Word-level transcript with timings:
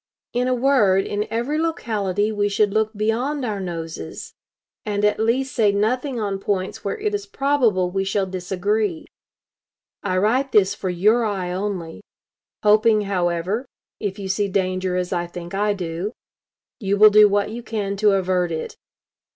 In 0.33 0.47
a 0.47 0.55
word, 0.55 1.05
in 1.05 1.27
every 1.29 1.59
locality 1.61 2.31
we 2.31 2.49
should 2.49 2.73
look 2.73 2.91
beyond 2.95 3.45
our 3.45 3.59
noses; 3.59 4.33
and 4.83 5.05
at 5.05 5.19
least 5.19 5.53
say 5.53 5.71
nothing 5.71 6.19
on 6.19 6.39
points 6.39 6.83
where 6.83 6.97
it 6.97 7.13
is 7.13 7.27
probable 7.27 7.91
we 7.91 8.03
shall 8.03 8.25
disagree. 8.25 9.05
I 10.01 10.17
write 10.17 10.53
this 10.53 10.73
for 10.73 10.89
your 10.89 11.23
eye 11.23 11.51
only; 11.51 12.01
hoping, 12.63 13.01
however, 13.01 13.67
if 13.99 14.17
you 14.17 14.27
see 14.27 14.47
danger 14.47 14.95
as 14.95 15.13
I 15.13 15.27
think 15.27 15.53
I 15.53 15.73
do, 15.75 16.13
you 16.79 16.97
will 16.97 17.11
do 17.11 17.29
what 17.29 17.51
you 17.51 17.61
can 17.61 17.95
to 17.97 18.13
avert 18.13 18.51
it. 18.51 18.75